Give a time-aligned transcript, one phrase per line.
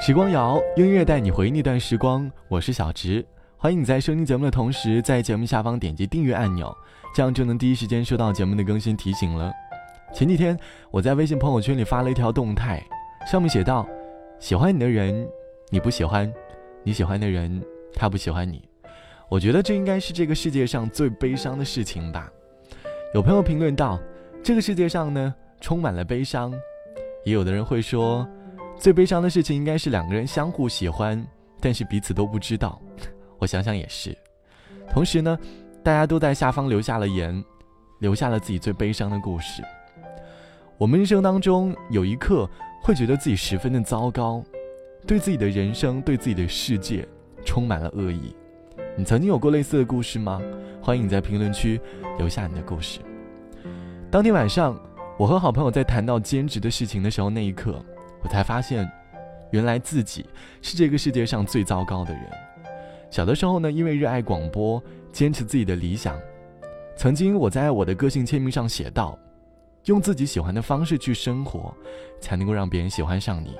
[0.00, 2.30] 时光谣，音乐带你回忆那段时光。
[2.48, 3.24] 我是小直，
[3.56, 6.74] 欢迎你在收听节目的同时，在节目下方点击订阅按钮，
[7.14, 9.52] 这样就能第一时间收到节目的更新提醒了。
[10.14, 10.58] 前几天
[10.90, 12.82] 我在微信朋友圈里发了一条动态，
[13.30, 13.86] 上面写道
[14.40, 15.28] ：“喜欢你的人
[15.70, 16.32] 你不喜欢，
[16.82, 17.62] 你喜欢的人
[17.94, 18.66] 他不喜欢你。”
[19.28, 22.32] 我觉得这应该是这个世界上最悲伤的事情吧。
[23.12, 23.98] 有朋友评论道
[24.42, 26.52] ：“这个世界上呢，充满了悲伤。”
[27.24, 28.26] 也有的人会说。
[28.78, 31.26] 最悲伤的事情应该是两个人相互喜欢，
[31.60, 32.80] 但是彼此都不知道。
[33.38, 34.16] 我想想也是。
[34.88, 35.36] 同时呢，
[35.82, 37.44] 大家都在下方留下了言，
[37.98, 39.64] 留下了自己最悲伤的故事。
[40.78, 42.48] 我们人生当中有一刻
[42.80, 44.44] 会觉得自己十分的糟糕，
[45.04, 47.04] 对自己的人生、对自己的世界
[47.44, 48.32] 充满了恶意。
[48.96, 50.40] 你曾经有过类似的故事吗？
[50.80, 51.80] 欢迎你在评论区
[52.16, 53.00] 留下你的故事。
[54.10, 54.74] 当天晚上，
[55.18, 57.78] 我和好朋友在谈到兼职的事情的时候，那一刻。
[58.22, 58.90] 我才发现，
[59.50, 60.24] 原来自己
[60.62, 62.22] 是这个世界上最糟糕的人。
[63.10, 66.18] 小的时候呢，因为热爱广播，坚持自己的理想。
[66.96, 69.16] 曾经我在我的个性签名上写道
[69.84, 71.74] ：“用自己喜欢的方式去生活，
[72.18, 73.56] 才能够让别人喜欢上你。”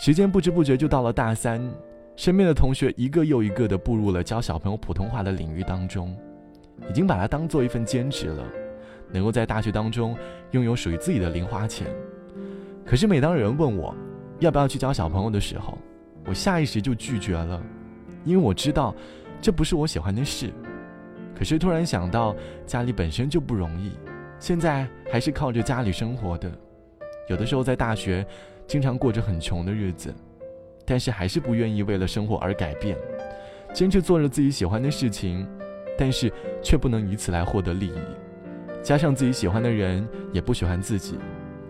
[0.00, 1.62] 时间不知不觉就到了大三，
[2.16, 6.16] 身边的同学一个又一个的步入了教小朋友普通话的领域当中，
[6.88, 8.42] 已经把它当做一份兼职了，
[9.12, 10.16] 能够在大学当中
[10.52, 11.86] 拥有属于自己的零花钱。
[12.84, 13.94] 可是每当有人问我，
[14.40, 15.78] 要不要去教小朋友的时候，
[16.24, 17.62] 我下意识就拒绝了，
[18.24, 18.94] 因为我知道，
[19.40, 20.50] 这不是我喜欢的事。
[21.36, 22.34] 可是突然想到
[22.66, 23.92] 家里本身就不容易，
[24.38, 26.50] 现在还是靠着家里生活的，
[27.28, 28.24] 有的时候在大学，
[28.66, 30.14] 经常过着很穷的日子，
[30.84, 32.96] 但是还是不愿意为了生活而改变，
[33.72, 35.46] 坚持做着自己喜欢的事情，
[35.96, 38.00] 但是却不能以此来获得利益，
[38.82, 41.18] 加上自己喜欢的人也不喜欢自己。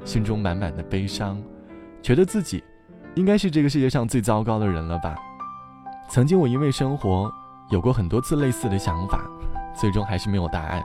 [0.05, 1.41] 心中满满的悲伤，
[2.02, 2.64] 觉得自己
[3.14, 5.14] 应该是这个世界上最糟糕的人了吧？
[6.10, 7.31] 曾经我因为生活
[7.70, 9.20] 有过很多次类似的想法，
[9.75, 10.82] 最终还是没有答案。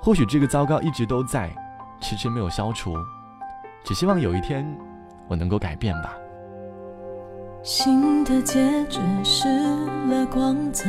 [0.00, 1.54] 或许这个糟糕一直都在，
[2.00, 2.96] 迟迟没有消除。
[3.84, 4.66] 只希望有一天
[5.28, 6.12] 我能够改变吧。
[7.64, 8.60] 新的戒
[8.90, 9.48] 指失
[10.10, 10.84] 了光泽，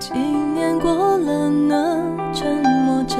[0.00, 2.04] 几年过了呢？
[2.34, 3.16] 沉默着，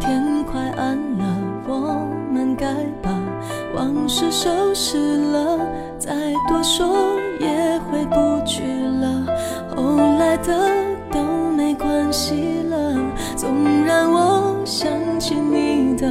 [0.00, 1.24] 天快暗了，
[1.68, 3.08] 我们该把
[3.76, 4.98] 往事收拾
[5.30, 5.60] 了。
[5.96, 6.12] 再
[6.48, 6.88] 多说
[7.38, 8.64] 也回不去
[9.00, 9.24] 了，
[9.76, 10.52] 后来的
[11.12, 11.22] 都
[11.56, 12.96] 没关系了。
[13.36, 14.90] 总让我想
[15.20, 16.10] 起你的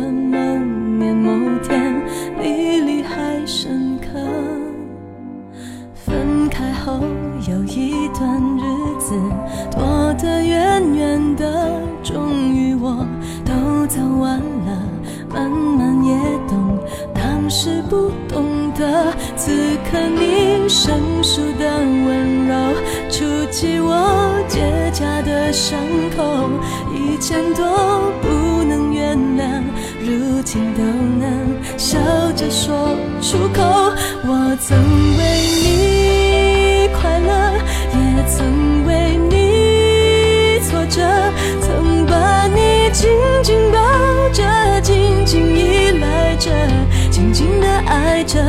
[47.99, 48.39] 爱着，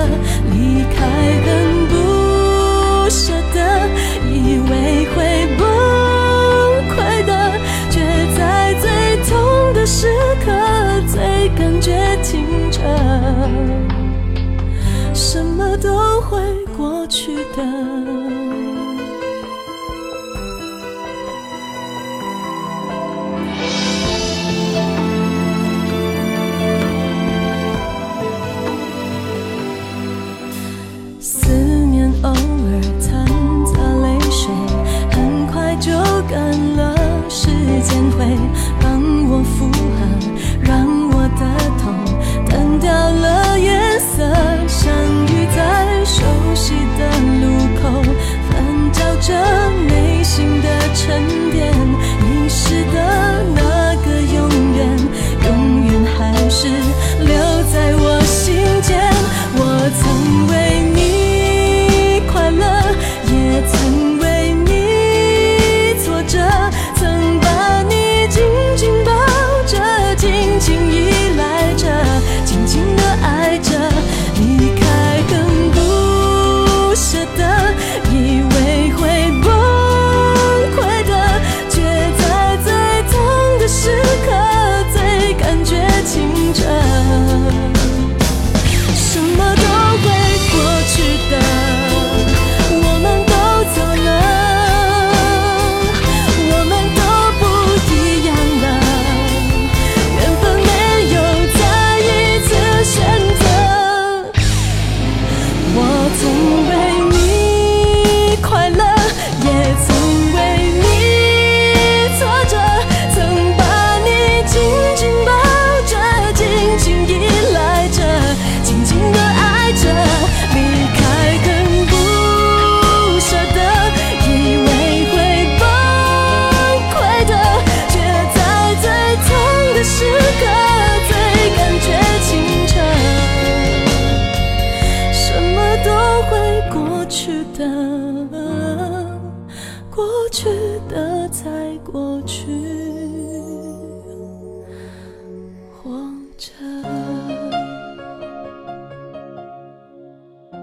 [0.53, 1.07] 离开
[1.45, 1.70] 很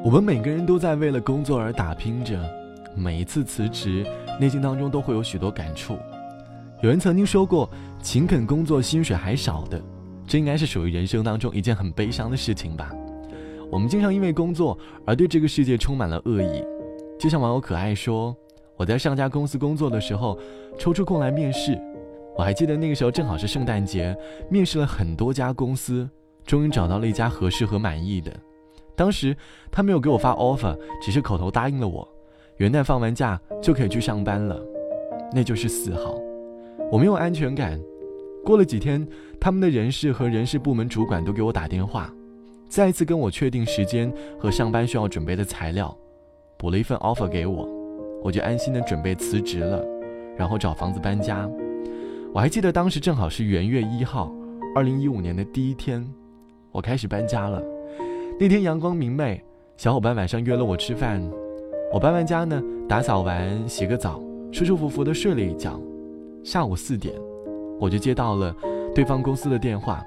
[0.07, 2.39] 我们每个人都在为了工作而打拼着，
[2.95, 4.05] 每一次辞职，
[4.39, 5.97] 内心当中都会有许多感触。
[6.81, 7.69] 有人曾经说过，
[8.01, 9.81] 勤恳工作薪水还少的，
[10.25, 12.89] 这应该是属于人生当中一件很悲伤的事情吧。
[13.69, 16.63] 我们经常因为工作而对这个世界充满了恶意，
[17.19, 18.33] 就像网友可爱说
[18.79, 20.39] ：“我在上家公司工作的时候，
[20.79, 21.77] 抽出空来面试。
[22.37, 24.17] 我还记得那个时候正好是圣诞节，
[24.49, 26.09] 面试了很多家公司，
[26.45, 28.31] 终于找到了一家合适和满意的。
[28.97, 29.37] 当时
[29.71, 32.05] 他没有给我发 offer，只是口头答应了我，
[32.57, 34.59] 元旦放完假就可以去上班了。
[35.33, 36.19] 那就是四号，
[36.91, 37.79] 我没有安全感。
[38.43, 39.07] 过了几天，
[39.39, 42.11] 他们的人事和人事部门主管都给我打电话。”
[42.69, 45.95] 再一次跟我确定时间和上班需要准备的材料，
[46.57, 47.65] 补了一份 offer 给我，
[48.21, 49.85] 我就安心的准备辞职了，
[50.35, 51.49] 然后找房子搬家。
[52.33, 54.33] 我还记得当时正好是元月一号，
[54.75, 56.05] 二零一五年的第一天，
[56.71, 57.63] 我开始搬家了。
[58.39, 59.43] 那天阳光明媚，
[59.77, 61.19] 小伙伴晚上约了我吃饭，
[61.91, 65.81] 我搬完家呢，打扫完洗个澡，舒舒服服的睡了一觉。
[66.43, 67.15] 下午四点，
[67.79, 68.55] 我就接到了
[68.93, 70.05] 对方公司的电话，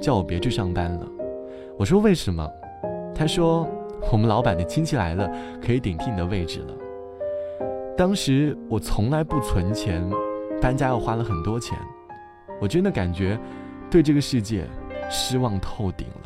[0.00, 1.06] 叫我别去上班了。
[1.76, 2.50] 我说为什么？
[3.14, 3.68] 他说
[4.10, 5.30] 我们老板的亲戚来了，
[5.62, 6.74] 可以顶替你的位置了。
[7.94, 10.02] 当时我从来不存钱，
[10.62, 11.76] 搬家又花了很多钱，
[12.58, 13.38] 我真的感觉
[13.90, 14.64] 对这个世界
[15.10, 16.25] 失望透顶了。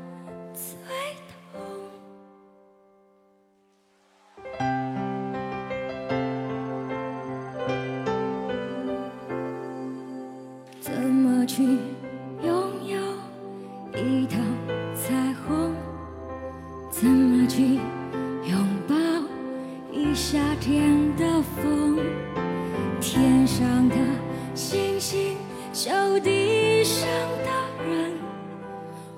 [25.91, 27.05] 脚地上
[27.43, 27.51] 的
[27.85, 28.13] 人，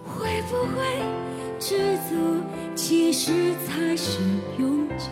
[0.04, 1.04] 会不会
[1.60, 2.42] 知足，
[2.74, 4.20] 其实才是
[4.58, 5.06] 永久？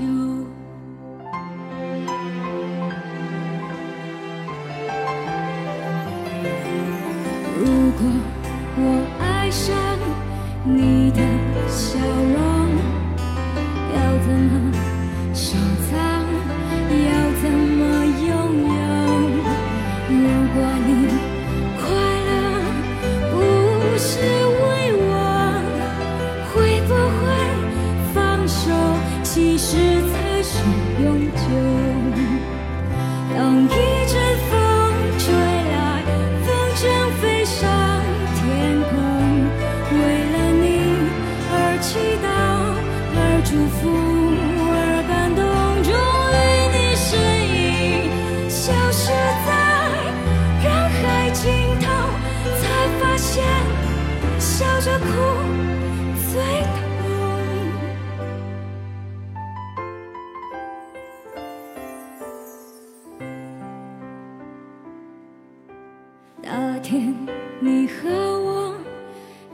[66.91, 67.15] 天，
[67.61, 68.75] 你和我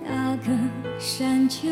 [0.04, 0.58] 那个
[0.98, 1.70] 山丘，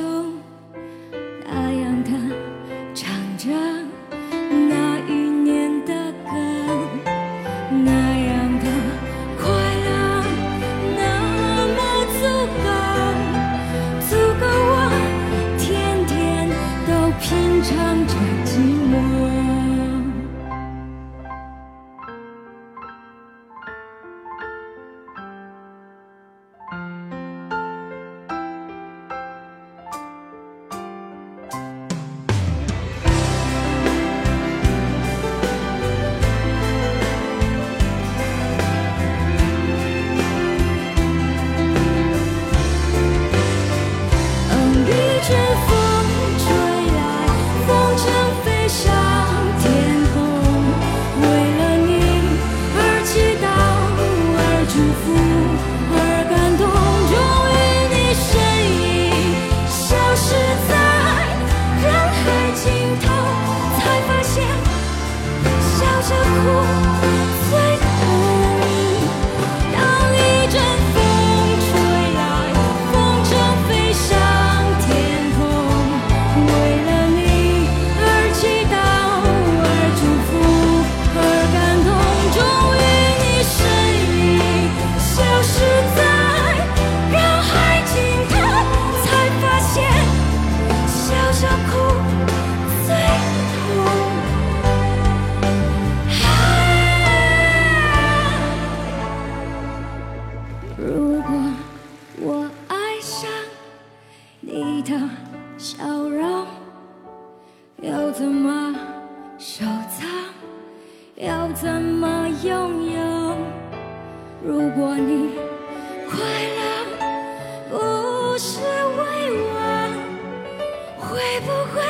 [121.15, 121.81] 会不会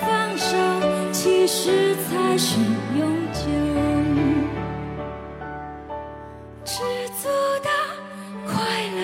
[0.00, 0.56] 放手？
[1.12, 2.58] 其实才是
[2.98, 3.44] 永久。
[6.64, 6.80] 知
[7.20, 7.28] 足
[7.62, 7.68] 的
[8.46, 8.56] 快
[8.96, 9.00] 乐，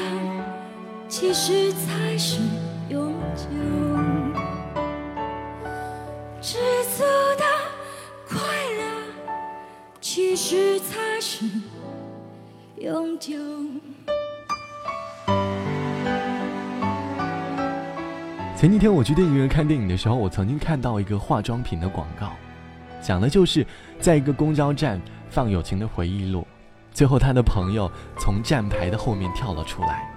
[1.11, 2.41] 其实才是
[2.89, 3.45] 永久。
[6.41, 6.57] 知
[6.97, 7.03] 足
[7.37, 7.45] 的
[8.27, 8.39] 快
[8.79, 8.83] 乐，
[10.01, 11.45] 其实才是
[12.77, 13.37] 永久。
[18.65, 22.33] 前几天我去电影院看电影的时候，我曾经看到一个化妆品的广告，
[22.99, 23.67] 讲的就是
[24.01, 26.47] 在一个公交站放友情的回忆录，
[26.91, 30.11] 最后他的朋友从站牌的后面跳了出来。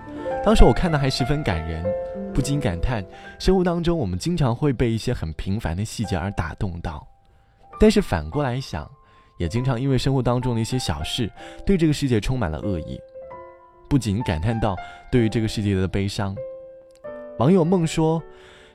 [0.46, 1.84] 当时我看到还十分感人，
[2.34, 3.06] 不禁感叹：
[3.38, 7.06] 生活当中我们经常会被一些很平凡的细节而打动到，
[7.78, 8.90] 但是反过来想，
[9.40, 11.30] 也经常因为生活当中的一些小事，
[11.66, 12.98] 对这个世界充满了恶意，
[13.90, 14.74] 不仅感叹到
[15.12, 16.34] 对于这个世界的悲伤。
[17.40, 18.22] 网友梦说：“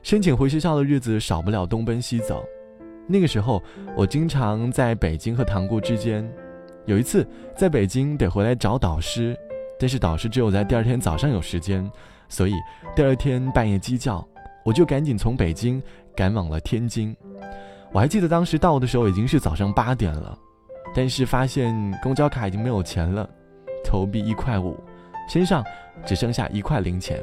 [0.05, 2.45] 申请回学校的日子少不了东奔西走。
[3.09, 3.61] 那个时候，
[3.97, 6.31] 我经常在北京和塘沽之间。
[6.87, 7.27] 有一次
[7.57, 9.37] 在北京得回来找导师，
[9.81, 11.91] 但是导师只有在第二天早上有时间，
[12.29, 12.53] 所以
[12.95, 14.25] 第二天半夜鸡叫，
[14.65, 15.83] 我就赶紧从北京
[16.15, 17.17] 赶往了天津。
[17.93, 20.39] 我还记得当时到的时候已经是早上八点了，
[20.95, 23.29] 但是发现公交卡已经没有钱了，
[23.85, 24.77] 投币一块五，
[25.29, 25.65] 身上
[26.07, 27.21] 只剩下一块零钱。”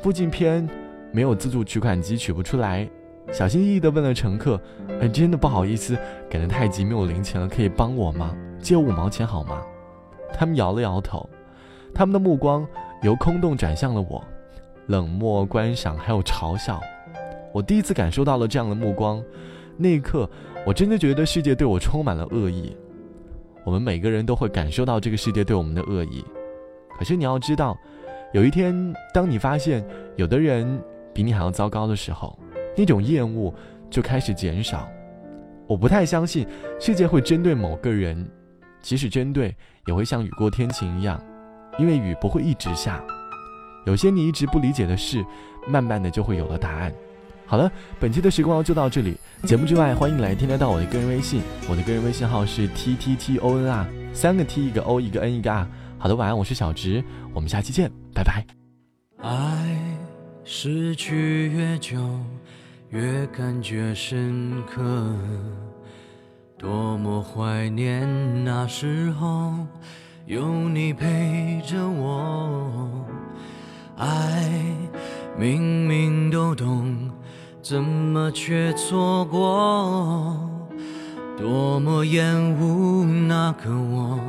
[0.00, 0.68] 附近偏，
[1.10, 2.88] 没有自助取款机，取不出来。
[3.32, 4.58] 小心翼翼地问了乘客
[5.02, 5.98] ：“哎，真的不好意思，
[6.30, 8.34] 赶得太急，没有零钱了，可以帮我吗？
[8.60, 9.60] 借五毛钱好吗？”
[10.32, 11.28] 他们摇了摇头，
[11.92, 12.64] 他们的目光
[13.02, 14.22] 由空洞转向了我，
[14.86, 16.80] 冷漠观赏，还有嘲笑。
[17.52, 19.20] 我第一次感受到了这样的目光，
[19.76, 20.30] 那一刻，
[20.64, 22.76] 我真的觉得世界对我充满了恶意。
[23.64, 26.24] 我们每个人都会感受到这个世界对我们的恶意，
[26.96, 27.76] 可是你要知道。
[28.32, 29.82] 有一天，当你发现
[30.16, 30.78] 有的人
[31.14, 32.38] 比你还要糟糕的时候，
[32.76, 33.52] 那种厌恶
[33.88, 34.86] 就开始减少。
[35.66, 36.46] 我不太相信
[36.78, 38.28] 世界会针对某个人，
[38.82, 39.56] 即使针对，
[39.86, 41.18] 也会像雨过天晴一样，
[41.78, 43.02] 因为雨不会一直下。
[43.86, 45.24] 有些你一直不理解的事，
[45.66, 46.92] 慢慢的就会有了答案。
[47.46, 49.16] 好了，本期的时光就到这里。
[49.44, 55.66] 节目之外，欢迎来添加到我的个人微信，我的个人微信号是 t t t o n r，三个 t 一个 o 一个 n 一个 r。
[56.00, 57.02] 好的，晚安，我是小直，
[57.34, 57.90] 我们下期见。
[58.14, 58.46] 拜拜。
[59.20, 59.76] 爱
[60.44, 61.98] 失去越久，
[62.90, 64.80] 越感觉深刻。
[66.56, 68.08] 多么怀念
[68.44, 69.52] 那时候
[70.26, 73.04] 有你陪着我。
[73.96, 74.48] 爱
[75.36, 77.10] 明明都懂，
[77.60, 80.38] 怎么却错过？
[81.36, 84.20] 多么厌恶那个我。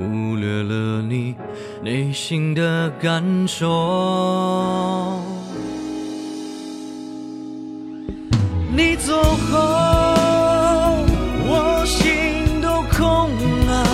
[0.00, 1.34] 忽略了你
[1.82, 5.20] 内心的感受。
[8.74, 9.58] 你走后，
[11.44, 13.28] 我心都空
[13.66, 13.84] 了。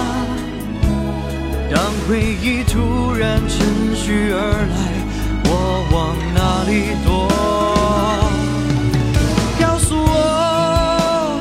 [1.75, 4.39] 当回忆突然趁虚而
[4.71, 4.79] 来，
[5.47, 5.51] 我
[5.91, 5.95] 往
[6.37, 6.39] 哪
[6.71, 7.27] 里躲？
[9.59, 11.41] 告诉我，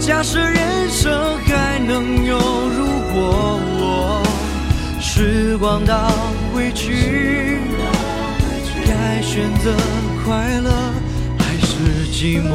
[0.00, 2.78] 假设人生还能有如
[3.14, 3.47] 果。
[5.20, 6.12] 时光倒
[6.54, 7.58] 回去，
[8.86, 9.74] 该选择
[10.24, 10.70] 快乐
[11.36, 12.54] 还是寂寞？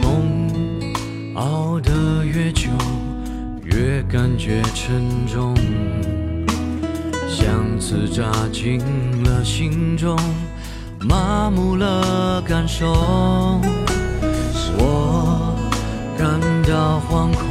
[0.00, 2.68] 痛熬得越久，
[3.64, 5.56] 越感觉沉重，
[7.28, 8.78] 像刺扎进
[9.24, 10.16] 了心中。
[11.04, 12.92] 麻木了感受，
[14.78, 15.56] 我
[16.16, 17.42] 感到惶恐。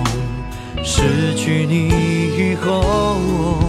[0.84, 1.90] 失去你
[2.38, 3.60] 以后，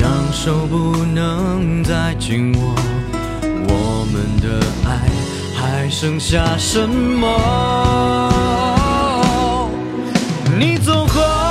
[0.00, 2.74] 当手不能再紧握，
[3.68, 5.10] 我们的爱
[5.54, 7.26] 还剩下什么？
[10.58, 11.43] 你走后。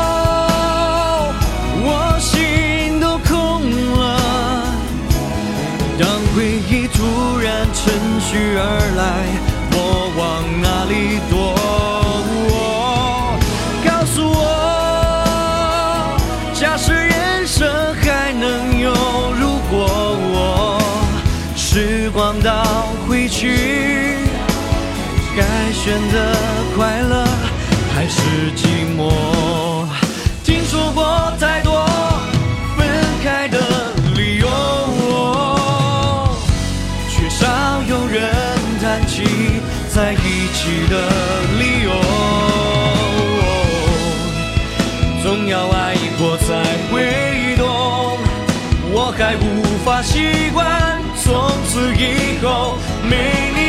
[8.33, 8.61] 去而
[8.97, 9.03] 来，
[9.73, 9.77] 我
[10.17, 10.21] 往
[10.63, 11.53] 哪里躲？
[13.85, 14.41] 告诉我，
[16.51, 17.61] 假设人生
[18.01, 18.89] 还能有
[19.39, 19.85] 如果，
[20.33, 20.81] 我
[21.55, 24.17] 时光倒回去，
[25.37, 26.17] 该选择
[26.75, 27.23] 快乐
[27.93, 28.19] 还是
[28.55, 28.65] 寂
[28.97, 29.32] 寞？
[39.95, 40.93] 在一起的
[41.59, 41.91] 理由。
[45.21, 46.49] 总要爱过才
[46.91, 46.93] 会
[47.55, 47.63] 懂，
[48.91, 49.45] 我还无
[49.85, 51.31] 法习惯从
[51.69, 52.03] 此以
[52.43, 52.75] 后
[53.07, 53.13] 没
[53.55, 53.62] 你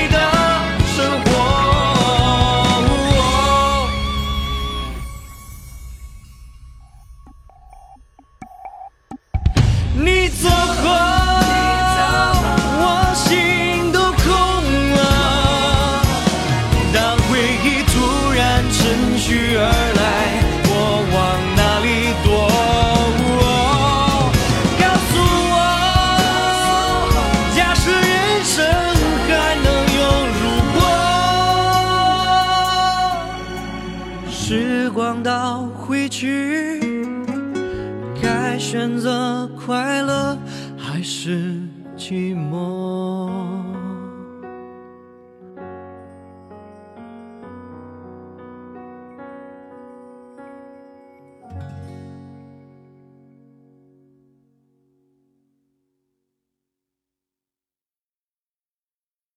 [35.04, 36.80] 时光倒回去。
[38.22, 40.38] 该选择快乐
[40.78, 41.60] 还是
[41.94, 43.33] 寂寞？